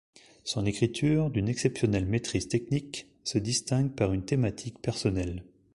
[0.43, 5.43] Son écriture, d’une exceptionnelle maîtrise technique, se distingue par une thématique personnelle.